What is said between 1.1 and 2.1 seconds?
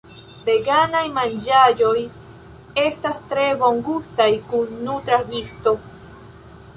manĝaĵoj